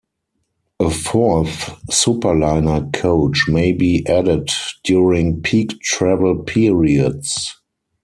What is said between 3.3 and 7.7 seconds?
may be added during peak travel periods.